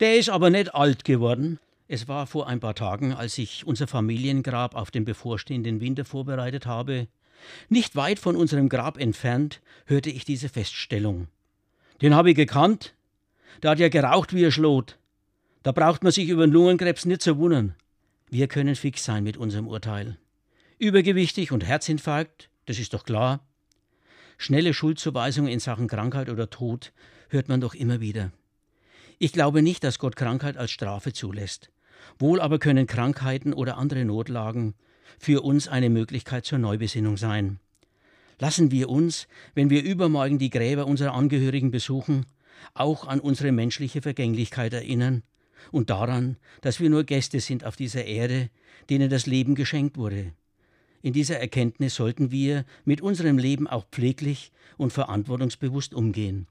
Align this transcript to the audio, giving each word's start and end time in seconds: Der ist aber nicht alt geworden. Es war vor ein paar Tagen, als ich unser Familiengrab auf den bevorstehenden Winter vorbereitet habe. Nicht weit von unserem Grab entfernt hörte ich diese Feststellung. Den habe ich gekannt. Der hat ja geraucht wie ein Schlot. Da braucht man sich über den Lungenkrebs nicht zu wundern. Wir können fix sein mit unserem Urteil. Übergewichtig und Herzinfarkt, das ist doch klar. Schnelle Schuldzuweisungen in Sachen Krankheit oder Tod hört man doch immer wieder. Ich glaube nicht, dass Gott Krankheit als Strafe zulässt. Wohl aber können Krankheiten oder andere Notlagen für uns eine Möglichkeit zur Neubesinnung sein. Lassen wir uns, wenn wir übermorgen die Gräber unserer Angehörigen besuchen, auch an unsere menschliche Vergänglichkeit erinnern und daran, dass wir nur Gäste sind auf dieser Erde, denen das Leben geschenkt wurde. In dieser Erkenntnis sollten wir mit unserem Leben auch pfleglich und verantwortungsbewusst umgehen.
Der 0.00 0.16
ist 0.18 0.30
aber 0.30 0.48
nicht 0.48 0.74
alt 0.74 1.04
geworden. 1.04 1.58
Es 1.86 2.08
war 2.08 2.26
vor 2.26 2.46
ein 2.46 2.58
paar 2.58 2.74
Tagen, 2.74 3.12
als 3.12 3.36
ich 3.36 3.66
unser 3.66 3.86
Familiengrab 3.86 4.74
auf 4.74 4.90
den 4.90 5.04
bevorstehenden 5.04 5.80
Winter 5.80 6.06
vorbereitet 6.06 6.64
habe. 6.64 7.06
Nicht 7.68 7.96
weit 7.96 8.18
von 8.18 8.34
unserem 8.34 8.70
Grab 8.70 8.98
entfernt 8.98 9.60
hörte 9.84 10.08
ich 10.08 10.24
diese 10.24 10.48
Feststellung. 10.48 11.28
Den 12.00 12.14
habe 12.14 12.30
ich 12.30 12.36
gekannt. 12.36 12.94
Der 13.62 13.72
hat 13.72 13.78
ja 13.78 13.90
geraucht 13.90 14.34
wie 14.34 14.46
ein 14.46 14.52
Schlot. 14.52 14.96
Da 15.62 15.72
braucht 15.72 16.02
man 16.02 16.12
sich 16.12 16.28
über 16.28 16.46
den 16.46 16.52
Lungenkrebs 16.52 17.04
nicht 17.04 17.20
zu 17.20 17.36
wundern. 17.36 17.74
Wir 18.30 18.48
können 18.48 18.76
fix 18.76 19.04
sein 19.04 19.24
mit 19.24 19.36
unserem 19.36 19.68
Urteil. 19.68 20.16
Übergewichtig 20.78 21.52
und 21.52 21.66
Herzinfarkt, 21.66 22.48
das 22.64 22.78
ist 22.78 22.94
doch 22.94 23.04
klar. 23.04 23.40
Schnelle 24.38 24.72
Schuldzuweisungen 24.72 25.52
in 25.52 25.60
Sachen 25.60 25.88
Krankheit 25.88 26.30
oder 26.30 26.48
Tod 26.48 26.92
hört 27.28 27.48
man 27.50 27.60
doch 27.60 27.74
immer 27.74 28.00
wieder. 28.00 28.32
Ich 29.22 29.34
glaube 29.34 29.60
nicht, 29.60 29.84
dass 29.84 29.98
Gott 29.98 30.16
Krankheit 30.16 30.56
als 30.56 30.70
Strafe 30.70 31.12
zulässt. 31.12 31.70
Wohl 32.18 32.40
aber 32.40 32.58
können 32.58 32.86
Krankheiten 32.86 33.52
oder 33.52 33.76
andere 33.76 34.06
Notlagen 34.06 34.72
für 35.18 35.42
uns 35.42 35.68
eine 35.68 35.90
Möglichkeit 35.90 36.46
zur 36.46 36.56
Neubesinnung 36.56 37.18
sein. 37.18 37.60
Lassen 38.38 38.70
wir 38.70 38.88
uns, 38.88 39.28
wenn 39.54 39.68
wir 39.68 39.82
übermorgen 39.82 40.38
die 40.38 40.48
Gräber 40.48 40.86
unserer 40.86 41.12
Angehörigen 41.12 41.70
besuchen, 41.70 42.24
auch 42.72 43.06
an 43.06 43.20
unsere 43.20 43.52
menschliche 43.52 44.00
Vergänglichkeit 44.00 44.72
erinnern 44.72 45.22
und 45.70 45.90
daran, 45.90 46.38
dass 46.62 46.80
wir 46.80 46.88
nur 46.88 47.04
Gäste 47.04 47.40
sind 47.40 47.66
auf 47.66 47.76
dieser 47.76 48.06
Erde, 48.06 48.48
denen 48.88 49.10
das 49.10 49.26
Leben 49.26 49.54
geschenkt 49.54 49.98
wurde. 49.98 50.32
In 51.02 51.12
dieser 51.12 51.38
Erkenntnis 51.38 51.94
sollten 51.94 52.30
wir 52.30 52.64
mit 52.86 53.02
unserem 53.02 53.36
Leben 53.36 53.66
auch 53.68 53.84
pfleglich 53.92 54.50
und 54.78 54.94
verantwortungsbewusst 54.94 55.92
umgehen. 55.92 56.46